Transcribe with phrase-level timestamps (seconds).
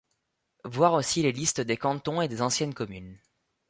[0.65, 3.19] Voir aussi les listes des cantons et des anciennes communes.